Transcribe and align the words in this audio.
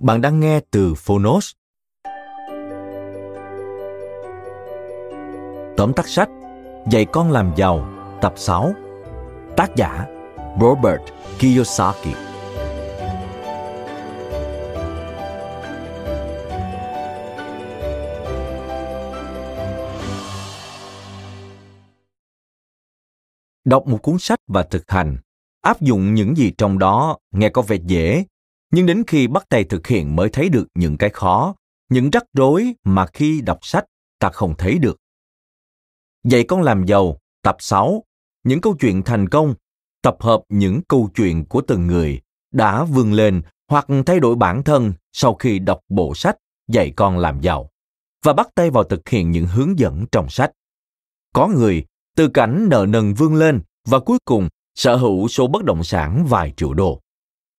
Bạn 0.00 0.20
đang 0.20 0.40
nghe 0.40 0.60
từ 0.70 0.94
Phonos. 0.94 1.52
Tóm 5.76 5.92
tắt 5.96 6.08
sách 6.08 6.28
Dạy 6.90 7.06
con 7.12 7.30
làm 7.30 7.52
giàu 7.56 7.88
tập 8.22 8.32
6 8.36 8.72
Tác 9.56 9.76
giả 9.76 10.06
Robert 10.60 11.02
Kiyosaki. 11.38 12.14
Đọc 23.64 23.86
một 23.86 23.98
cuốn 24.02 24.18
sách 24.18 24.40
và 24.46 24.62
thực 24.62 24.90
hành, 24.90 25.16
áp 25.60 25.80
dụng 25.80 26.14
những 26.14 26.36
gì 26.36 26.52
trong 26.58 26.78
đó 26.78 27.18
nghe 27.30 27.48
có 27.48 27.62
vẻ 27.62 27.76
dễ 27.86 28.24
nhưng 28.70 28.86
đến 28.86 29.04
khi 29.06 29.26
bắt 29.26 29.48
tay 29.48 29.64
thực 29.64 29.86
hiện 29.86 30.16
mới 30.16 30.28
thấy 30.28 30.48
được 30.48 30.66
những 30.74 30.98
cái 30.98 31.10
khó, 31.10 31.54
những 31.88 32.10
rắc 32.10 32.24
rối 32.32 32.74
mà 32.84 33.06
khi 33.06 33.40
đọc 33.40 33.58
sách 33.62 33.84
ta 34.18 34.30
không 34.30 34.54
thấy 34.58 34.78
được. 34.78 34.96
Dạy 36.24 36.44
con 36.48 36.62
làm 36.62 36.86
giàu, 36.86 37.18
tập 37.42 37.56
6 37.58 38.04
những 38.44 38.60
câu 38.60 38.76
chuyện 38.80 39.02
thành 39.02 39.28
công, 39.28 39.54
tập 40.02 40.16
hợp 40.20 40.42
những 40.48 40.80
câu 40.88 41.10
chuyện 41.14 41.44
của 41.44 41.60
từng 41.60 41.86
người 41.86 42.20
đã 42.52 42.84
vươn 42.84 43.12
lên 43.12 43.42
hoặc 43.68 43.86
thay 44.06 44.20
đổi 44.20 44.36
bản 44.36 44.62
thân 44.64 44.92
sau 45.12 45.34
khi 45.34 45.58
đọc 45.58 45.80
bộ 45.88 46.14
sách 46.14 46.36
dạy 46.68 46.92
con 46.96 47.18
làm 47.18 47.40
giàu 47.40 47.70
và 48.24 48.32
bắt 48.32 48.48
tay 48.54 48.70
vào 48.70 48.84
thực 48.84 49.08
hiện 49.08 49.30
những 49.30 49.46
hướng 49.46 49.78
dẫn 49.78 50.04
trong 50.12 50.28
sách. 50.28 50.52
Có 51.34 51.48
người, 51.48 51.84
từ 52.16 52.28
cảnh 52.28 52.66
nợ 52.70 52.86
nần 52.88 53.14
vươn 53.14 53.34
lên 53.34 53.60
và 53.88 53.98
cuối 53.98 54.18
cùng 54.24 54.48
sở 54.74 54.96
hữu 54.96 55.28
số 55.28 55.46
bất 55.46 55.64
động 55.64 55.84
sản 55.84 56.26
vài 56.28 56.52
triệu 56.56 56.74
đô 56.74 57.00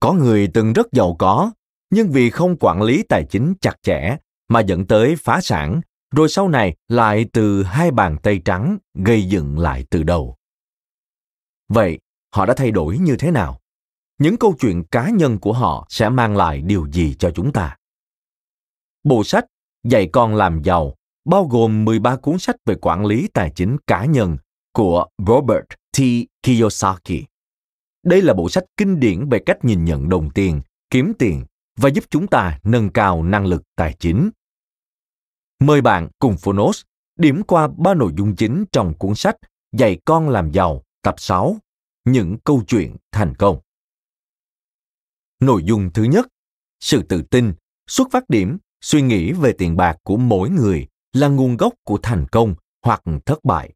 có 0.02 0.14
người 0.14 0.48
từng 0.54 0.74
rất 0.74 0.88
giàu 0.92 1.16
có, 1.20 1.52
nhưng 1.90 2.12
vì 2.12 2.30
không 2.30 2.58
quản 2.60 2.82
lý 2.82 3.04
tài 3.04 3.24
chính 3.30 3.54
chặt 3.62 3.76
chẽ 3.82 4.18
mà 4.48 4.60
dẫn 4.60 4.88
tới 4.88 5.16
phá 5.16 5.42
sản, 5.42 5.82
rồi 6.12 6.30
sau 6.30 6.50
này 6.50 6.76
lại 6.88 7.26
từ 7.34 7.64
hai 7.64 7.92
bàn 7.92 8.18
tay 8.24 8.42
trắng 8.46 8.78
gây 8.94 9.24
dựng 9.24 9.60
lại 9.60 9.86
từ 9.90 10.04
đầu. 10.04 10.36
Vậy, 11.70 12.00
họ 12.34 12.46
đã 12.46 12.54
thay 12.54 12.72
đổi 12.72 12.98
như 12.98 13.16
thế 13.20 13.32
nào? 13.32 13.60
Những 14.18 14.38
câu 14.38 14.56
chuyện 14.60 14.84
cá 14.84 15.10
nhân 15.10 15.40
của 15.40 15.54
họ 15.54 15.88
sẽ 15.90 16.10
mang 16.10 16.38
lại 16.38 16.62
điều 16.62 16.88
gì 16.92 17.16
cho 17.20 17.32
chúng 17.32 17.54
ta? 17.54 17.78
Bộ 19.04 19.24
sách 19.24 19.46
Dạy 19.84 20.10
con 20.14 20.36
làm 20.36 20.62
giàu 20.64 20.96
bao 21.26 21.46
gồm 21.46 21.86
13 21.86 22.16
cuốn 22.16 22.40
sách 22.40 22.56
về 22.66 22.76
quản 22.82 23.06
lý 23.06 23.28
tài 23.34 23.52
chính 23.56 23.78
cá 23.88 24.06
nhân 24.06 24.38
của 24.74 25.06
Robert 25.28 25.66
T. 25.98 26.02
Kiyosaki. 26.44 27.31
Đây 28.04 28.22
là 28.22 28.34
bộ 28.34 28.50
sách 28.50 28.64
kinh 28.78 29.00
điển 29.00 29.30
về 29.30 29.40
cách 29.46 29.66
nhìn 29.66 29.86
nhận 29.86 30.10
đồng 30.10 30.30
tiền, 30.30 30.62
kiếm 30.90 31.14
tiền 31.20 31.46
và 31.76 31.90
giúp 31.90 32.04
chúng 32.10 32.28
ta 32.28 32.60
nâng 32.64 32.90
cao 32.90 33.24
năng 33.24 33.46
lực 33.46 33.62
tài 33.76 33.94
chính. 34.00 34.30
Mời 35.60 35.82
bạn 35.82 36.08
cùng 36.20 36.38
Phonos 36.38 36.82
điểm 37.18 37.44
qua 37.44 37.68
ba 37.78 37.94
nội 37.94 38.12
dung 38.18 38.36
chính 38.36 38.66
trong 38.72 38.94
cuốn 38.98 39.16
sách 39.16 39.36
Dạy 39.72 40.00
con 40.06 40.30
làm 40.30 40.52
giàu 40.52 40.84
tập 41.02 41.16
6 41.18 41.58
Những 42.06 42.38
câu 42.44 42.64
chuyện 42.68 42.96
thành 43.12 43.36
công. 43.36 43.60
Nội 45.40 45.64
dung 45.64 45.90
thứ 45.94 46.04
nhất, 46.04 46.28
sự 46.80 47.04
tự 47.04 47.22
tin, 47.22 47.54
xuất 47.88 48.08
phát 48.12 48.30
điểm, 48.30 48.58
suy 48.82 49.02
nghĩ 49.02 49.32
về 49.32 49.54
tiền 49.58 49.78
bạc 49.78 49.98
của 50.04 50.18
mỗi 50.18 50.50
người 50.50 50.88
là 51.14 51.28
nguồn 51.28 51.58
gốc 51.58 51.74
của 51.84 52.00
thành 52.04 52.28
công 52.32 52.56
hoặc 52.84 53.04
thất 53.26 53.44
bại. 53.44 53.74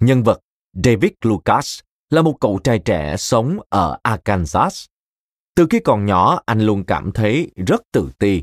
Nhân 0.00 0.22
vật 0.22 0.40
David 0.84 1.12
Lucas 1.22 1.80
là 2.14 2.22
một 2.22 2.40
cậu 2.40 2.58
trai 2.64 2.78
trẻ 2.78 3.16
sống 3.16 3.58
ở 3.68 3.98
Arkansas. 4.02 4.86
Từ 5.56 5.66
khi 5.70 5.80
còn 5.80 6.06
nhỏ, 6.06 6.42
anh 6.46 6.60
luôn 6.60 6.84
cảm 6.84 7.12
thấy 7.12 7.50
rất 7.66 7.82
tự 7.92 8.10
ti. 8.18 8.42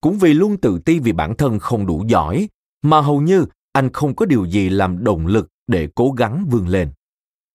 Cũng 0.00 0.18
vì 0.18 0.34
luôn 0.34 0.56
tự 0.56 0.78
ti 0.84 0.98
vì 0.98 1.12
bản 1.12 1.36
thân 1.36 1.58
không 1.58 1.86
đủ 1.86 2.04
giỏi, 2.08 2.48
mà 2.82 3.00
hầu 3.00 3.20
như 3.20 3.46
anh 3.72 3.92
không 3.92 4.14
có 4.16 4.26
điều 4.26 4.44
gì 4.44 4.68
làm 4.68 5.04
động 5.04 5.26
lực 5.26 5.48
để 5.66 5.88
cố 5.94 6.12
gắng 6.12 6.46
vươn 6.50 6.68
lên. 6.68 6.92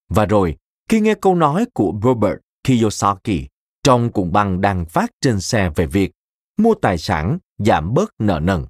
Và 0.09 0.25
rồi, 0.25 0.57
khi 0.89 0.99
nghe 0.99 1.13
câu 1.21 1.35
nói 1.35 1.65
của 1.73 1.93
Robert 2.03 2.37
Kiyosaki 2.63 3.47
trong 3.83 4.11
cuộn 4.11 4.31
băng 4.31 4.61
đang 4.61 4.85
phát 4.85 5.11
trên 5.21 5.41
xe 5.41 5.69
về 5.75 5.85
việc 5.85 6.11
mua 6.57 6.73
tài 6.81 6.97
sản 6.97 7.37
giảm 7.57 7.93
bớt 7.93 8.13
nợ 8.19 8.39
nần, 8.39 8.65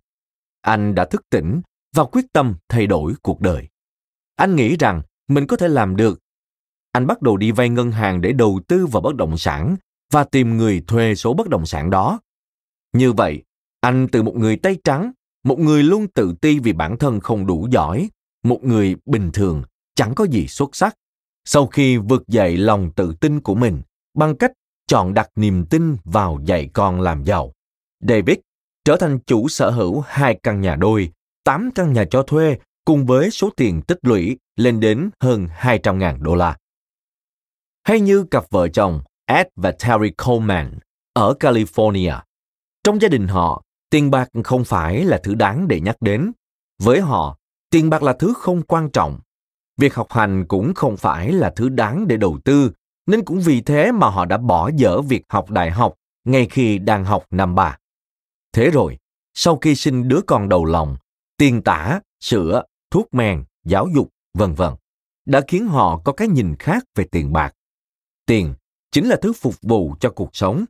anh 0.62 0.96
đã 0.96 1.06
thức 1.06 1.22
tỉnh 1.30 1.62
và 1.96 2.04
quyết 2.04 2.26
tâm 2.34 2.56
thay 2.70 2.88
đổi 2.88 3.14
cuộc 3.22 3.42
đời. 3.42 3.68
Anh 4.36 4.56
nghĩ 4.56 4.76
rằng 4.78 5.02
mình 5.28 5.48
có 5.48 5.58
thể 5.58 5.68
làm 5.68 5.96
được 5.96 6.20
anh 6.96 7.08
bắt 7.08 7.22
đầu 7.22 7.38
đi 7.38 7.52
vay 7.52 7.70
ngân 7.70 7.92
hàng 7.92 8.22
để 8.22 8.32
đầu 8.32 8.60
tư 8.68 8.86
vào 8.86 9.02
bất 9.02 9.16
động 9.16 9.38
sản 9.38 9.76
và 10.14 10.24
tìm 10.24 10.58
người 10.58 10.84
thuê 10.88 11.16
số 11.16 11.34
bất 11.34 11.50
động 11.50 11.66
sản 11.66 11.90
đó. 11.90 12.20
Như 12.94 13.12
vậy, 13.12 13.44
anh 13.82 14.08
từ 14.12 14.24
một 14.24 14.36
người 14.36 14.58
tay 14.58 14.78
trắng, 14.84 15.12
một 15.44 15.60
người 15.60 15.84
luôn 15.84 16.08
tự 16.08 16.34
ti 16.42 16.60
vì 16.60 16.74
bản 16.74 16.98
thân 16.98 17.20
không 17.20 17.48
đủ 17.48 17.68
giỏi, 17.72 18.10
một 18.44 18.64
người 18.64 18.96
bình 19.06 19.32
thường, 19.34 19.64
chẳng 19.96 20.16
có 20.16 20.24
gì 20.24 20.48
xuất 20.48 20.76
sắc. 20.76 20.96
Sau 21.46 21.68
khi 21.68 21.98
vượt 21.98 22.28
dậy 22.28 22.58
lòng 22.58 22.92
tự 22.96 23.14
tin 23.22 23.42
của 23.42 23.56
mình 23.56 23.82
bằng 24.14 24.36
cách 24.36 24.52
chọn 24.88 25.14
đặt 25.14 25.30
niềm 25.36 25.66
tin 25.66 25.98
vào 26.04 26.40
dạy 26.46 26.70
con 26.74 27.02
làm 27.02 27.24
giàu, 27.24 27.54
David 28.08 28.38
trở 28.86 28.98
thành 28.98 29.20
chủ 29.26 29.48
sở 29.48 29.70
hữu 29.70 30.04
hai 30.08 30.40
căn 30.44 30.62
nhà 30.62 30.76
đôi, 30.76 31.12
tám 31.44 31.70
căn 31.76 31.94
nhà 31.94 32.06
cho 32.12 32.24
thuê 32.24 32.58
cùng 32.86 33.06
với 33.06 33.32
số 33.32 33.50
tiền 33.58 33.82
tích 33.82 34.00
lũy 34.02 34.38
lên 34.56 34.80
đến 34.80 35.10
hơn 35.20 35.48
200.000 35.60 36.22
đô 36.22 36.36
la 36.36 36.58
hay 37.86 38.00
như 38.00 38.24
cặp 38.24 38.46
vợ 38.50 38.68
chồng 38.68 39.02
Ed 39.26 39.48
và 39.56 39.72
Terry 39.72 40.10
Coleman 40.10 40.80
ở 41.14 41.34
California. 41.40 42.22
Trong 42.84 43.02
gia 43.02 43.08
đình 43.08 43.28
họ, 43.28 43.64
tiền 43.90 44.12
bạc 44.12 44.30
không 44.44 44.66
phải 44.66 45.04
là 45.04 45.20
thứ 45.24 45.36
đáng 45.36 45.68
để 45.68 45.80
nhắc 45.80 45.96
đến. 46.02 46.32
Với 46.84 47.02
họ, 47.02 47.38
tiền 47.70 47.90
bạc 47.90 48.04
là 48.04 48.14
thứ 48.14 48.34
không 48.38 48.62
quan 48.62 48.90
trọng. 48.90 49.20
Việc 49.78 49.96
học 49.96 50.08
hành 50.10 50.46
cũng 50.48 50.74
không 50.74 50.98
phải 50.98 51.32
là 51.32 51.54
thứ 51.56 51.70
đáng 51.70 52.08
để 52.08 52.18
đầu 52.18 52.40
tư, 52.46 52.72
nên 53.06 53.26
cũng 53.26 53.42
vì 53.42 53.62
thế 53.62 53.92
mà 53.92 54.10
họ 54.10 54.26
đã 54.26 54.38
bỏ 54.38 54.70
dở 54.76 55.02
việc 55.02 55.24
học 55.30 55.52
đại 55.52 55.72
học 55.72 55.94
ngay 56.24 56.48
khi 56.50 56.78
đang 56.78 57.06
học 57.06 57.26
năm 57.32 57.56
ba. 57.56 57.78
Thế 58.54 58.70
rồi, 58.70 58.98
sau 59.34 59.58
khi 59.58 59.76
sinh 59.76 60.08
đứa 60.08 60.20
con 60.28 60.50
đầu 60.50 60.66
lòng, 60.66 60.98
tiền 61.38 61.62
tả, 61.62 62.00
sữa, 62.24 62.64
thuốc 62.92 63.14
men, 63.14 63.44
giáo 63.66 63.88
dục, 63.96 64.10
vân 64.34 64.54
vân 64.54 64.74
đã 65.26 65.42
khiến 65.48 65.68
họ 65.68 66.02
có 66.04 66.12
cái 66.12 66.28
nhìn 66.28 66.56
khác 66.60 66.84
về 66.96 67.06
tiền 67.12 67.34
bạc 67.34 67.55
tiền 68.26 68.54
chính 68.92 69.10
là 69.10 69.16
thứ 69.22 69.34
phục 69.34 69.56
vụ 69.62 69.96
cho 70.00 70.10
cuộc 70.10 70.30
sống. 70.36 70.66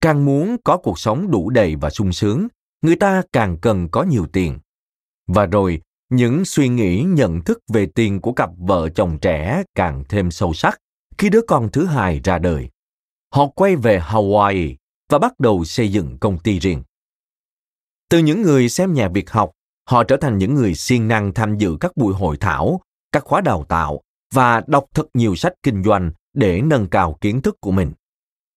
Càng 0.00 0.24
muốn 0.24 0.56
có 0.64 0.76
cuộc 0.76 0.98
sống 0.98 1.30
đủ 1.30 1.50
đầy 1.50 1.76
và 1.76 1.90
sung 1.90 2.12
sướng 2.12 2.48
người 2.82 2.96
ta 2.96 3.22
càng 3.32 3.56
cần 3.60 3.88
có 3.88 4.02
nhiều 4.02 4.26
tiền. 4.32 4.58
Và 5.26 5.46
rồi 5.46 5.82
những 6.10 6.44
suy 6.44 6.68
nghĩ 6.68 7.02
nhận 7.02 7.40
thức 7.44 7.58
về 7.68 7.86
tiền 7.86 8.20
của 8.20 8.32
cặp 8.32 8.50
vợ 8.58 8.88
chồng 8.88 9.18
trẻ 9.18 9.62
càng 9.74 10.04
thêm 10.08 10.30
sâu 10.30 10.54
sắc 10.54 10.78
khi 11.18 11.28
đứa 11.28 11.40
con 11.48 11.68
thứ 11.72 11.86
hai 11.86 12.20
ra 12.24 12.38
đời. 12.38 12.68
Họ 13.34 13.46
quay 13.46 13.76
về 13.76 13.98
hawaii 13.98 14.74
và 15.08 15.18
bắt 15.18 15.40
đầu 15.40 15.64
xây 15.64 15.92
dựng 15.92 16.18
công 16.18 16.38
ty 16.38 16.58
riêng. 16.58 16.82
Từ 18.08 18.18
những 18.18 18.42
người 18.42 18.68
xem 18.68 18.94
nhà 18.94 19.08
việc 19.08 19.30
học, 19.30 19.50
họ 19.88 20.04
trở 20.04 20.16
thành 20.16 20.38
những 20.38 20.54
người 20.54 20.74
siêng 20.74 21.08
năng 21.08 21.34
tham 21.34 21.58
dự 21.58 21.76
các 21.80 21.96
buổi 21.96 22.14
hội 22.14 22.36
thảo, 22.36 22.80
các 23.12 23.24
khóa 23.24 23.40
đào 23.40 23.64
tạo 23.68 24.00
và 24.34 24.62
đọc 24.66 24.84
thật 24.94 25.06
nhiều 25.14 25.36
sách 25.36 25.52
kinh 25.62 25.82
doanh 25.82 26.10
để 26.36 26.60
nâng 26.60 26.86
cao 26.86 27.18
kiến 27.20 27.42
thức 27.42 27.56
của 27.60 27.70
mình. 27.70 27.92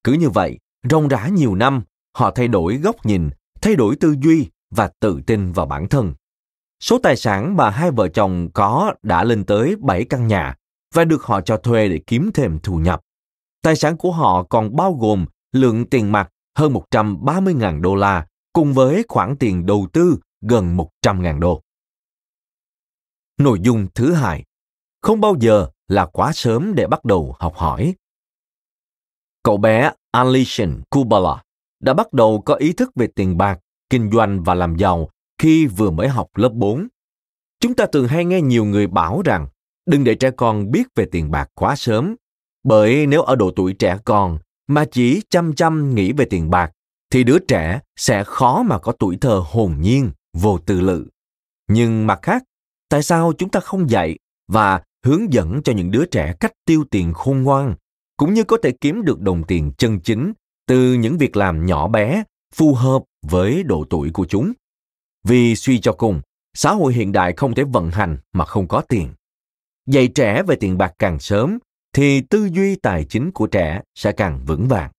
Cứ 0.03 0.13
như 0.13 0.29
vậy, 0.29 0.59
rong 0.89 1.07
rã 1.07 1.27
nhiều 1.27 1.55
năm, 1.55 1.81
họ 2.17 2.31
thay 2.31 2.47
đổi 2.47 2.77
góc 2.77 3.05
nhìn, 3.05 3.29
thay 3.61 3.75
đổi 3.75 3.95
tư 3.95 4.15
duy 4.21 4.49
và 4.71 4.91
tự 4.99 5.21
tin 5.27 5.51
vào 5.51 5.65
bản 5.65 5.87
thân. 5.87 6.13
Số 6.79 6.99
tài 7.03 7.15
sản 7.15 7.57
mà 7.57 7.69
hai 7.69 7.91
vợ 7.91 8.07
chồng 8.07 8.49
có 8.53 8.93
đã 9.03 9.23
lên 9.23 9.43
tới 9.43 9.75
7 9.79 10.05
căn 10.05 10.27
nhà 10.27 10.55
và 10.93 11.05
được 11.05 11.23
họ 11.23 11.41
cho 11.41 11.57
thuê 11.57 11.87
để 11.87 11.99
kiếm 12.07 12.29
thêm 12.33 12.59
thu 12.63 12.77
nhập. 12.77 13.01
Tài 13.61 13.75
sản 13.75 13.97
của 13.97 14.11
họ 14.11 14.43
còn 14.43 14.75
bao 14.75 14.93
gồm 14.93 15.25
lượng 15.51 15.89
tiền 15.89 16.11
mặt 16.11 16.29
hơn 16.57 16.73
130.000 16.73 17.81
đô 17.81 17.95
la 17.95 18.27
cùng 18.53 18.73
với 18.73 19.05
khoản 19.07 19.37
tiền 19.37 19.65
đầu 19.65 19.87
tư 19.93 20.17
gần 20.41 20.77
100.000 20.77 21.39
đô. 21.39 21.61
Nội 23.37 23.59
dung 23.61 23.87
thứ 23.95 24.13
hai, 24.13 24.43
không 25.01 25.21
bao 25.21 25.35
giờ 25.39 25.67
là 25.89 26.06
quá 26.06 26.31
sớm 26.33 26.75
để 26.75 26.88
bắt 26.88 27.06
đầu 27.06 27.36
học 27.39 27.53
hỏi. 27.56 27.95
Cậu 29.44 29.57
bé 29.57 29.91
Alishan 30.12 30.81
Kubala 30.89 31.44
đã 31.80 31.94
bắt 31.94 32.13
đầu 32.13 32.41
có 32.45 32.53
ý 32.53 32.74
thức 32.74 32.91
về 32.95 33.07
tiền 33.15 33.38
bạc, 33.38 33.59
kinh 33.89 34.12
doanh 34.12 34.44
và 34.44 34.53
làm 34.53 34.75
giàu 34.75 35.09
khi 35.38 35.68
vừa 35.68 35.89
mới 35.89 36.07
học 36.07 36.27
lớp 36.36 36.50
4. 36.53 36.88
Chúng 37.59 37.74
ta 37.74 37.86
thường 37.91 38.07
hay 38.07 38.25
nghe 38.25 38.41
nhiều 38.41 38.65
người 38.65 38.88
bảo 38.88 39.21
rằng 39.25 39.47
đừng 39.86 40.03
để 40.03 40.15
trẻ 40.15 40.31
con 40.31 40.71
biết 40.71 40.88
về 40.95 41.06
tiền 41.12 41.31
bạc 41.31 41.50
quá 41.53 41.75
sớm, 41.75 42.15
bởi 42.63 43.07
nếu 43.07 43.21
ở 43.21 43.36
độ 43.36 43.51
tuổi 43.56 43.74
trẻ 43.74 43.97
con 44.06 44.39
mà 44.68 44.86
chỉ 44.91 45.21
chăm 45.30 45.56
chăm 45.56 45.95
nghĩ 45.95 46.12
về 46.12 46.25
tiền 46.25 46.50
bạc 46.50 46.71
thì 47.09 47.24
đứa 47.24 47.39
trẻ 47.39 47.80
sẽ 47.95 48.24
khó 48.24 48.63
mà 48.63 48.80
có 48.80 48.91
tuổi 48.91 49.18
thơ 49.21 49.44
hồn 49.45 49.75
nhiên, 49.80 50.12
vô 50.33 50.57
tư 50.57 50.81
lự. 50.81 51.07
Nhưng 51.68 52.07
mặt 52.07 52.19
khác, 52.21 52.44
tại 52.89 53.03
sao 53.03 53.33
chúng 53.38 53.50
ta 53.50 53.59
không 53.59 53.89
dạy 53.89 54.18
và 54.47 54.81
hướng 55.06 55.34
dẫn 55.34 55.62
cho 55.63 55.74
những 55.74 55.92
đứa 55.92 56.06
trẻ 56.06 56.34
cách 56.40 56.51
tiêu 56.66 56.84
tiền 56.92 57.13
khôn 57.13 57.44
ngoan, 57.44 57.75
cũng 58.18 58.34
như 58.34 58.44
có 58.44 58.57
thể 58.63 58.72
kiếm 58.81 59.01
được 59.06 59.22
đồng 59.22 59.44
tiền 59.44 59.72
chân 59.78 60.00
chính 60.00 60.34
từ 60.68 60.94
những 60.94 61.18
việc 61.18 61.36
làm 61.36 61.66
nhỏ 61.66 61.88
bé, 61.88 62.24
phù 62.54 62.74
hợp 62.74 63.04
với 63.28 63.63
độ 63.63 63.86
tuổi 63.90 64.10
của 64.13 64.25
chúng? 64.25 64.54
Vì 65.24 65.56
suy 65.56 65.80
cho 65.80 65.94
cùng, 65.94 66.22
xã 66.54 66.72
hội 66.72 66.94
hiện 66.94 67.12
đại 67.12 67.34
không 67.38 67.56
thể 67.56 67.63
vận 67.63 67.92
hành 67.92 68.18
mà 68.34 68.46
không 68.46 68.68
có 68.68 68.81
tiền. 68.81 69.10
Dạy 69.88 70.07
trẻ 70.07 70.44
về 70.44 70.56
tiền 70.56 70.78
bạc 70.78 70.94
càng 71.00 71.19
sớm 71.19 71.60
thì 71.94 72.22
tư 72.22 72.50
duy 72.54 72.75
tài 72.75 73.06
chính 73.06 73.31
của 73.31 73.48
trẻ 73.48 73.81
sẽ 73.96 74.12
càng 74.12 74.42
vững 74.46 74.68
vàng. 74.68 74.92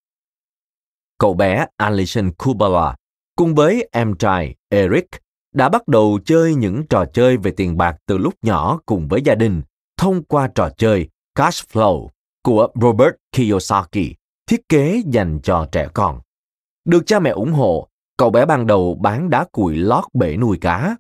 Cậu 1.19 1.35
bé 1.35 1.67
Alison 1.77 2.31
Kubala 2.33 2.97
cùng 3.37 3.55
với 3.55 3.89
em 3.93 4.15
trai 4.17 4.55
Eric 4.69 5.07
đã 5.55 5.69
bắt 5.69 5.89
đầu 5.89 6.19
chơi 6.25 6.55
những 6.55 6.87
trò 6.91 7.05
chơi 7.13 7.37
về 7.37 7.51
tiền 7.51 7.77
bạc 7.77 7.97
từ 8.07 8.19
lúc 8.19 8.35
nhỏ 8.43 8.81
cùng 8.87 9.09
với 9.09 9.23
gia 9.23 9.35
đình 9.35 9.63
thông 10.01 10.23
qua 10.25 10.49
trò 10.55 10.71
chơi 10.79 11.09
Cash 11.35 11.69
Flow 11.73 12.09
của 12.43 12.69
Robert 12.83 13.15
Kiyosaki, 13.33 14.15
thiết 14.47 14.69
kế 14.69 15.03
dành 15.07 15.41
cho 15.43 15.69
trẻ 15.73 15.89
con. 15.95 16.21
Được 16.85 17.03
cha 17.07 17.21
mẹ 17.21 17.31
ủng 17.31 17.53
hộ, 17.53 17.89
cậu 18.17 18.31
bé 18.31 18.47
ban 18.47 18.67
đầu 18.67 18.95
bán 18.95 19.31
đá 19.31 19.45
cuội 19.53 19.77
lót 19.77 20.05
bể 20.15 20.37
nuôi 20.37 20.59
cá. 20.61 20.97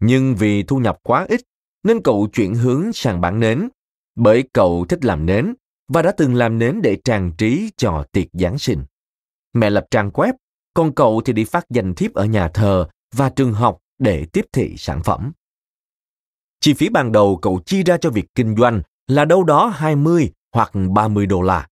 Nhưng 0.00 0.34
vì 0.36 0.62
thu 0.62 0.78
nhập 0.78 0.98
quá 1.02 1.26
ít, 1.28 1.40
nên 1.82 2.02
cậu 2.02 2.28
chuyển 2.32 2.54
hướng 2.54 2.92
sang 2.92 3.20
bán 3.20 3.40
nến. 3.40 3.68
Bởi 4.16 4.44
cậu 4.52 4.86
thích 4.88 5.04
làm 5.04 5.26
nến 5.26 5.54
và 5.88 6.02
đã 6.02 6.12
từng 6.16 6.34
làm 6.34 6.58
nến 6.58 6.82
để 6.82 6.96
trang 7.04 7.32
trí 7.38 7.70
cho 7.76 8.04
tiệc 8.12 8.26
Giáng 8.32 8.58
sinh. 8.58 8.84
Mẹ 9.52 9.70
lập 9.70 9.86
trang 9.90 10.10
web, 10.10 10.32
còn 10.74 10.94
cậu 10.94 11.22
thì 11.24 11.32
đi 11.32 11.44
phát 11.44 11.64
danh 11.70 11.94
thiếp 11.94 12.14
ở 12.14 12.24
nhà 12.24 12.48
thờ 12.48 12.88
và 13.14 13.30
trường 13.30 13.52
học 13.52 13.78
để 13.98 14.26
tiếp 14.32 14.44
thị 14.52 14.74
sản 14.78 15.02
phẩm. 15.02 15.32
Chi 16.64 16.74
phí 16.74 16.88
ban 16.88 17.12
đầu 17.12 17.38
cậu 17.42 17.60
chi 17.66 17.82
ra 17.82 17.96
cho 17.96 18.10
việc 18.10 18.24
kinh 18.34 18.56
doanh 18.56 18.82
là 19.06 19.24
đâu 19.24 19.44
đó 19.44 19.66
20 19.66 20.32
hoặc 20.52 20.72
30 20.94 21.26
đô 21.26 21.42
la. 21.42 21.68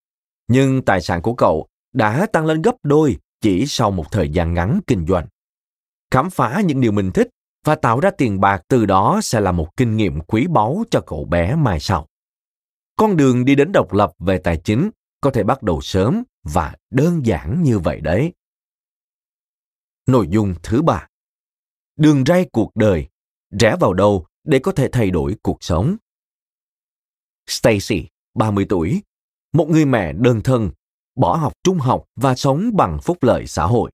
Nhưng 0.47 0.81
tài 0.81 1.01
sản 1.01 1.21
của 1.21 1.33
cậu 1.33 1.67
đã 1.93 2.25
tăng 2.25 2.45
lên 2.45 2.61
gấp 2.61 2.75
đôi 2.83 3.17
chỉ 3.41 3.65
sau 3.67 3.91
một 3.91 4.11
thời 4.11 4.29
gian 4.29 4.53
ngắn 4.53 4.79
kinh 4.87 5.05
doanh. 5.07 5.27
Khám 6.11 6.29
phá 6.29 6.61
những 6.65 6.81
điều 6.81 6.91
mình 6.91 7.11
thích 7.11 7.29
và 7.63 7.75
tạo 7.75 7.99
ra 7.99 8.11
tiền 8.17 8.39
bạc 8.39 8.61
từ 8.67 8.85
đó 8.85 9.19
sẽ 9.23 9.39
là 9.39 9.51
một 9.51 9.77
kinh 9.77 9.97
nghiệm 9.97 10.21
quý 10.21 10.47
báu 10.47 10.83
cho 10.91 11.01
cậu 11.01 11.25
bé 11.25 11.55
mai 11.55 11.79
sau. 11.79 12.07
Con 12.95 13.17
đường 13.17 13.45
đi 13.45 13.55
đến 13.55 13.71
độc 13.71 13.93
lập 13.93 14.11
về 14.19 14.37
tài 14.37 14.57
chính 14.57 14.89
có 15.21 15.31
thể 15.31 15.43
bắt 15.43 15.63
đầu 15.63 15.81
sớm 15.81 16.23
và 16.43 16.75
đơn 16.89 17.25
giản 17.25 17.63
như 17.63 17.79
vậy 17.79 18.01
đấy. 18.01 18.33
Nội 20.07 20.27
dung 20.29 20.55
thứ 20.63 20.81
ba. 20.81 21.07
Đường 21.97 22.23
ray 22.25 22.45
cuộc 22.51 22.71
đời, 22.75 23.07
rẽ 23.59 23.75
vào 23.79 23.93
đâu 23.93 24.25
để 24.43 24.59
có 24.59 24.71
thể 24.71 24.89
thay 24.91 25.11
đổi 25.11 25.35
cuộc 25.43 25.63
sống. 25.63 25.95
Stacy, 27.47 28.07
30 28.33 28.65
tuổi, 28.69 29.01
một 29.53 29.69
người 29.69 29.85
mẹ 29.85 30.13
đơn 30.13 30.41
thân, 30.41 30.71
bỏ 31.15 31.35
học 31.35 31.53
trung 31.63 31.79
học 31.79 32.03
và 32.15 32.35
sống 32.35 32.71
bằng 32.73 32.99
phúc 33.03 33.17
lợi 33.21 33.47
xã 33.47 33.65
hội. 33.65 33.91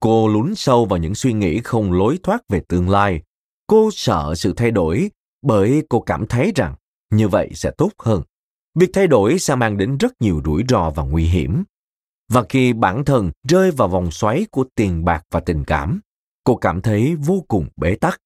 Cô 0.00 0.28
lún 0.28 0.54
sâu 0.54 0.84
vào 0.84 0.98
những 0.98 1.14
suy 1.14 1.32
nghĩ 1.32 1.60
không 1.64 1.92
lối 1.92 2.18
thoát 2.22 2.48
về 2.48 2.62
tương 2.68 2.90
lai. 2.90 3.22
Cô 3.66 3.90
sợ 3.92 4.34
sự 4.36 4.52
thay 4.56 4.70
đổi 4.70 5.10
bởi 5.42 5.82
cô 5.88 6.00
cảm 6.00 6.26
thấy 6.26 6.52
rằng 6.54 6.74
như 7.10 7.28
vậy 7.28 7.50
sẽ 7.54 7.70
tốt 7.78 7.90
hơn. 7.98 8.22
Việc 8.74 8.90
thay 8.92 9.06
đổi 9.06 9.38
sẽ 9.38 9.54
mang 9.54 9.76
đến 9.76 9.98
rất 9.98 10.12
nhiều 10.20 10.42
rủi 10.44 10.64
ro 10.68 10.90
và 10.90 11.02
nguy 11.02 11.24
hiểm. 11.24 11.64
Và 12.28 12.44
khi 12.48 12.72
bản 12.72 13.04
thân 13.04 13.30
rơi 13.48 13.70
vào 13.70 13.88
vòng 13.88 14.10
xoáy 14.10 14.46
của 14.50 14.64
tiền 14.74 15.04
bạc 15.04 15.22
và 15.30 15.40
tình 15.40 15.64
cảm, 15.64 16.00
cô 16.44 16.56
cảm 16.56 16.80
thấy 16.80 17.16
vô 17.16 17.44
cùng 17.48 17.68
bế 17.76 17.94
tắc. 17.94 18.20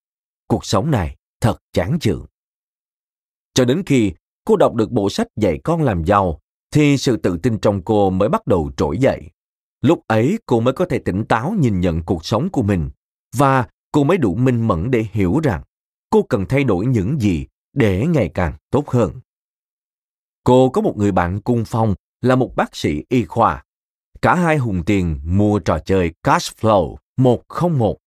Cuộc 0.47 0.65
sống 0.65 0.91
này 0.91 1.15
thật 1.41 1.57
chán 1.73 1.97
chường. 2.01 2.25
Cho 3.53 3.65
đến 3.65 3.83
khi 3.85 4.13
cô 4.45 4.55
đọc 4.55 4.75
được 4.75 4.91
bộ 4.91 5.09
sách 5.09 5.27
dạy 5.35 5.59
con 5.63 5.83
làm 5.83 6.03
giàu, 6.03 6.39
thì 6.71 6.97
sự 6.97 7.17
tự 7.17 7.37
tin 7.43 7.59
trong 7.59 7.81
cô 7.81 8.09
mới 8.09 8.29
bắt 8.29 8.47
đầu 8.47 8.71
trỗi 8.77 8.97
dậy. 8.97 9.29
Lúc 9.81 10.07
ấy 10.07 10.39
cô 10.45 10.59
mới 10.59 10.73
có 10.73 10.85
thể 10.85 10.99
tỉnh 10.99 11.25
táo 11.25 11.55
nhìn 11.59 11.79
nhận 11.79 12.03
cuộc 12.03 12.25
sống 12.25 12.49
của 12.49 12.63
mình 12.63 12.89
và 13.35 13.67
cô 13.91 14.03
mới 14.03 14.17
đủ 14.17 14.35
minh 14.35 14.67
mẫn 14.67 14.91
để 14.91 15.05
hiểu 15.11 15.39
rằng 15.43 15.63
cô 16.09 16.23
cần 16.23 16.45
thay 16.45 16.63
đổi 16.63 16.85
những 16.85 17.21
gì 17.21 17.47
để 17.73 18.05
ngày 18.07 18.31
càng 18.33 18.53
tốt 18.69 18.89
hơn. 18.89 19.11
Cô 20.43 20.69
có 20.69 20.81
một 20.81 20.97
người 20.97 21.11
bạn 21.11 21.41
cung 21.41 21.63
phong 21.67 21.95
là 22.21 22.35
một 22.35 22.55
bác 22.55 22.75
sĩ 22.75 23.03
y 23.09 23.25
khoa. 23.25 23.63
Cả 24.21 24.35
hai 24.35 24.57
hùng 24.57 24.83
tiền 24.85 25.19
mua 25.23 25.59
trò 25.59 25.79
chơi 25.79 26.13
Cash 26.23 26.57
Flow 26.59 26.95
101 27.17 27.97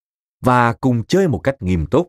và 0.40 0.72
cùng 0.72 1.04
chơi 1.04 1.28
một 1.28 1.38
cách 1.38 1.56
nghiêm 1.60 1.86
túc. 1.86 2.08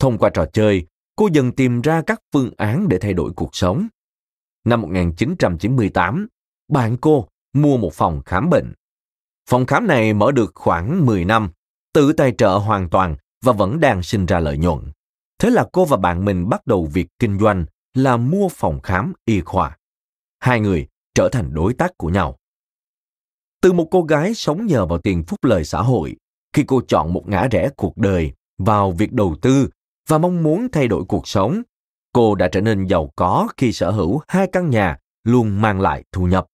Thông 0.00 0.18
qua 0.18 0.30
trò 0.34 0.46
chơi, 0.52 0.86
cô 1.16 1.28
dần 1.32 1.52
tìm 1.52 1.80
ra 1.80 2.02
các 2.06 2.20
phương 2.32 2.50
án 2.56 2.88
để 2.88 2.98
thay 2.98 3.12
đổi 3.12 3.32
cuộc 3.36 3.50
sống. 3.52 3.88
Năm 4.64 4.80
1998, 4.80 6.26
bạn 6.68 6.96
cô 7.00 7.28
mua 7.52 7.76
một 7.76 7.92
phòng 7.92 8.22
khám 8.26 8.50
bệnh. 8.50 8.72
Phòng 9.50 9.66
khám 9.66 9.86
này 9.86 10.14
mở 10.14 10.32
được 10.32 10.52
khoảng 10.54 11.06
10 11.06 11.24
năm, 11.24 11.50
tự 11.92 12.12
tài 12.12 12.34
trợ 12.38 12.48
hoàn 12.48 12.88
toàn 12.90 13.16
và 13.44 13.52
vẫn 13.52 13.80
đang 13.80 14.02
sinh 14.02 14.26
ra 14.26 14.40
lợi 14.40 14.58
nhuận. 14.58 14.78
Thế 15.38 15.50
là 15.50 15.66
cô 15.72 15.84
và 15.84 15.96
bạn 15.96 16.24
mình 16.24 16.48
bắt 16.48 16.66
đầu 16.66 16.88
việc 16.92 17.06
kinh 17.18 17.38
doanh 17.38 17.64
là 17.94 18.16
mua 18.16 18.48
phòng 18.48 18.80
khám 18.80 19.12
y 19.24 19.40
khoa. 19.40 19.76
Hai 20.38 20.60
người 20.60 20.86
trở 21.14 21.28
thành 21.32 21.54
đối 21.54 21.74
tác 21.74 21.98
của 21.98 22.08
nhau. 22.08 22.36
Từ 23.60 23.72
một 23.72 23.88
cô 23.90 24.02
gái 24.02 24.34
sống 24.34 24.66
nhờ 24.66 24.86
vào 24.86 24.98
tiền 24.98 25.24
phúc 25.24 25.44
lợi 25.44 25.64
xã 25.64 25.82
hội, 25.82 26.16
khi 26.52 26.64
cô 26.66 26.82
chọn 26.88 27.12
một 27.12 27.28
ngã 27.28 27.48
rẽ 27.50 27.70
cuộc 27.76 27.96
đời 27.96 28.32
vào 28.58 28.90
việc 28.90 29.12
đầu 29.12 29.36
tư 29.42 29.68
và 30.10 30.18
mong 30.18 30.42
muốn 30.42 30.68
thay 30.72 30.88
đổi 30.88 31.04
cuộc 31.08 31.28
sống, 31.28 31.62
cô 32.12 32.34
đã 32.34 32.48
trở 32.52 32.60
nên 32.60 32.86
giàu 32.86 33.10
có 33.16 33.48
khi 33.56 33.72
sở 33.72 33.90
hữu 33.90 34.20
hai 34.28 34.48
căn 34.52 34.70
nhà 34.70 34.98
luôn 35.24 35.60
mang 35.60 35.80
lại 35.80 36.04
thu 36.12 36.26
nhập. 36.26 36.46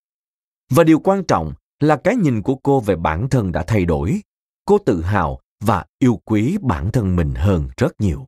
Và 0.71 0.85
điều 0.85 0.99
quan 0.99 1.25
trọng 1.25 1.53
là 1.81 1.97
cái 1.97 2.17
nhìn 2.17 2.43
của 2.43 2.55
cô 2.55 2.81
về 2.81 2.97
bản 2.97 3.29
thân 3.29 3.53
đã 3.53 3.65
thay 3.67 3.85
đổi. 3.85 4.21
Cô 4.65 4.79
tự 4.79 5.03
hào 5.03 5.41
và 5.61 5.85
yêu 5.99 6.21
quý 6.25 6.59
bản 6.63 6.93
thân 6.93 7.17
mình 7.17 7.35
hơn 7.35 7.69
rất 7.77 8.01
nhiều. 8.01 8.27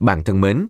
Bạn 0.00 0.24
thân 0.24 0.40
mến, 0.40 0.66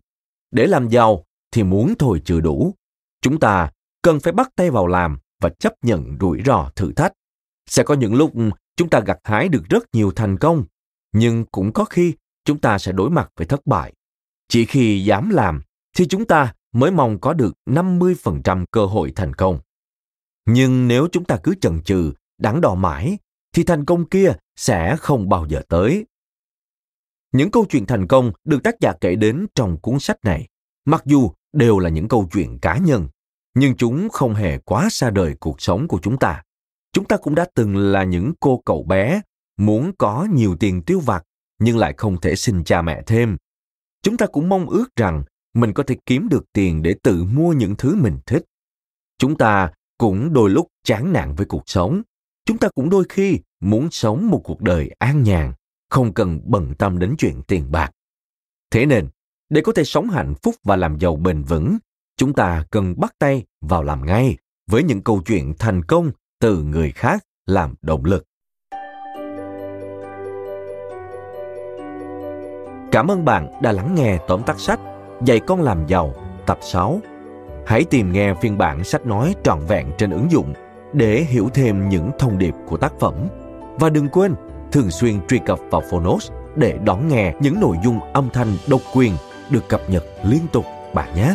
để 0.50 0.66
làm 0.66 0.88
giàu 0.88 1.24
thì 1.50 1.62
muốn 1.62 1.94
thôi 1.98 2.22
chưa 2.24 2.40
đủ. 2.40 2.74
Chúng 3.20 3.40
ta 3.40 3.70
cần 4.02 4.20
phải 4.20 4.32
bắt 4.32 4.48
tay 4.56 4.70
vào 4.70 4.86
làm 4.86 5.18
và 5.40 5.48
chấp 5.48 5.72
nhận 5.82 6.16
rủi 6.20 6.42
ro 6.46 6.70
thử 6.76 6.92
thách. 6.92 7.12
Sẽ 7.66 7.82
có 7.82 7.94
những 7.94 8.14
lúc 8.14 8.32
chúng 8.76 8.90
ta 8.90 9.00
gặt 9.00 9.18
hái 9.24 9.48
được 9.48 9.62
rất 9.70 9.84
nhiều 9.92 10.12
thành 10.16 10.38
công, 10.38 10.64
nhưng 11.12 11.44
cũng 11.44 11.72
có 11.72 11.84
khi 11.84 12.14
chúng 12.44 12.58
ta 12.58 12.78
sẽ 12.78 12.92
đối 12.92 13.10
mặt 13.10 13.30
với 13.36 13.46
thất 13.46 13.66
bại. 13.66 13.92
Chỉ 14.48 14.64
khi 14.64 15.04
dám 15.04 15.30
làm 15.30 15.62
thì 15.96 16.06
chúng 16.06 16.24
ta 16.24 16.54
mới 16.72 16.90
mong 16.90 17.18
có 17.20 17.32
được 17.32 17.54
50% 17.66 18.64
cơ 18.70 18.86
hội 18.86 19.12
thành 19.16 19.34
công. 19.34 19.58
Nhưng 20.46 20.88
nếu 20.88 21.08
chúng 21.12 21.24
ta 21.24 21.38
cứ 21.42 21.54
chần 21.60 21.82
chừ, 21.82 22.12
đắn 22.38 22.60
đo 22.60 22.74
mãi, 22.74 23.18
thì 23.52 23.64
thành 23.64 23.84
công 23.84 24.08
kia 24.08 24.32
sẽ 24.56 24.96
không 24.96 25.28
bao 25.28 25.46
giờ 25.48 25.62
tới. 25.68 26.06
Những 27.32 27.50
câu 27.50 27.66
chuyện 27.68 27.86
thành 27.86 28.06
công 28.06 28.32
được 28.44 28.62
tác 28.62 28.80
giả 28.80 28.92
kể 29.00 29.16
đến 29.16 29.46
trong 29.54 29.80
cuốn 29.80 29.98
sách 29.98 30.24
này, 30.24 30.48
mặc 30.84 31.02
dù 31.04 31.30
đều 31.52 31.78
là 31.78 31.88
những 31.88 32.08
câu 32.08 32.28
chuyện 32.32 32.58
cá 32.58 32.78
nhân, 32.78 33.08
nhưng 33.54 33.76
chúng 33.76 34.08
không 34.08 34.34
hề 34.34 34.58
quá 34.58 34.88
xa 34.90 35.10
đời 35.10 35.36
cuộc 35.40 35.60
sống 35.60 35.88
của 35.88 35.98
chúng 36.02 36.18
ta. 36.18 36.42
Chúng 36.92 37.04
ta 37.04 37.16
cũng 37.16 37.34
đã 37.34 37.46
từng 37.54 37.76
là 37.76 38.04
những 38.04 38.32
cô 38.40 38.62
cậu 38.64 38.82
bé 38.82 39.20
muốn 39.56 39.92
có 39.98 40.26
nhiều 40.32 40.56
tiền 40.56 40.82
tiêu 40.82 41.00
vặt 41.00 41.24
nhưng 41.64 41.78
lại 41.78 41.94
không 41.97 42.21
thể 42.21 42.37
xin 42.37 42.64
cha 42.64 42.83
mẹ 42.83 43.02
thêm. 43.06 43.37
Chúng 44.02 44.16
ta 44.16 44.26
cũng 44.26 44.49
mong 44.49 44.68
ước 44.68 44.97
rằng 44.97 45.25
mình 45.54 45.73
có 45.73 45.83
thể 45.83 45.97
kiếm 46.06 46.28
được 46.28 46.44
tiền 46.52 46.83
để 46.83 46.94
tự 47.02 47.25
mua 47.25 47.52
những 47.52 47.75
thứ 47.76 47.97
mình 47.97 48.18
thích. 48.26 48.44
Chúng 49.18 49.38
ta 49.38 49.73
cũng 49.99 50.33
đôi 50.33 50.50
lúc 50.50 50.68
chán 50.85 51.12
nản 51.12 51.35
với 51.35 51.47
cuộc 51.47 51.62
sống. 51.66 52.02
Chúng 52.47 52.59
ta 52.59 52.68
cũng 52.75 52.90
đôi 52.90 53.04
khi 53.09 53.38
muốn 53.61 53.90
sống 53.90 54.30
một 54.30 54.40
cuộc 54.44 54.61
đời 54.61 54.90
an 54.99 55.23
nhàn, 55.23 55.52
không 55.90 56.14
cần 56.14 56.40
bận 56.44 56.75
tâm 56.78 56.99
đến 56.99 57.14
chuyện 57.18 57.42
tiền 57.42 57.71
bạc. 57.71 57.90
Thế 58.71 58.87
nên, 58.87 59.09
để 59.49 59.61
có 59.61 59.73
thể 59.73 59.85
sống 59.85 60.11
hạnh 60.11 60.35
phúc 60.42 60.54
và 60.64 60.76
làm 60.76 60.99
giàu 60.99 61.16
bền 61.16 61.42
vững, 61.42 61.78
chúng 62.16 62.33
ta 62.33 62.64
cần 62.71 62.94
bắt 63.00 63.14
tay 63.18 63.44
vào 63.61 63.83
làm 63.83 64.06
ngay 64.06 64.37
với 64.71 64.83
những 64.83 65.02
câu 65.02 65.23
chuyện 65.26 65.54
thành 65.59 65.83
công 65.83 66.11
từ 66.40 66.62
người 66.62 66.90
khác 66.90 67.25
làm 67.47 67.75
động 67.83 68.04
lực. 68.04 68.25
Cảm 72.94 73.10
ơn 73.10 73.24
bạn 73.24 73.48
đã 73.62 73.72
lắng 73.72 73.94
nghe 73.94 74.18
tóm 74.28 74.42
tắt 74.42 74.60
sách 74.60 74.80
Dạy 75.24 75.40
con 75.40 75.62
làm 75.62 75.86
giàu, 75.86 76.14
tập 76.46 76.58
6. 76.62 77.00
Hãy 77.66 77.84
tìm 77.84 78.12
nghe 78.12 78.34
phiên 78.34 78.58
bản 78.58 78.84
sách 78.84 79.06
nói 79.06 79.34
trọn 79.44 79.58
vẹn 79.68 79.86
trên 79.98 80.10
ứng 80.10 80.30
dụng 80.30 80.52
để 80.92 81.26
hiểu 81.28 81.48
thêm 81.54 81.88
những 81.88 82.10
thông 82.18 82.38
điệp 82.38 82.54
của 82.66 82.76
tác 82.76 82.92
phẩm. 83.00 83.14
Và 83.78 83.88
đừng 83.90 84.08
quên 84.08 84.34
thường 84.72 84.90
xuyên 84.90 85.26
truy 85.26 85.38
cập 85.38 85.58
vào 85.70 85.82
Phonos 85.90 86.30
để 86.56 86.78
đón 86.84 87.08
nghe 87.08 87.34
những 87.40 87.60
nội 87.60 87.76
dung 87.84 88.00
âm 88.12 88.28
thanh 88.32 88.56
độc 88.66 88.80
quyền 88.94 89.12
được 89.50 89.68
cập 89.68 89.80
nhật 89.90 90.04
liên 90.24 90.46
tục 90.52 90.64
bạn 90.94 91.14
nhé. 91.14 91.34